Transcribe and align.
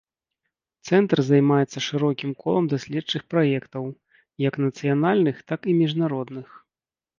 Цэнтр 0.87 1.17
займаецца 1.31 1.83
шырокім 1.87 2.31
колам 2.41 2.65
даследчых 2.73 3.21
праектаў, 3.35 3.83
як 4.49 4.53
нацыянальных, 4.67 5.35
так 5.53 5.59
і 5.71 5.79
міжнародных. 5.85 6.47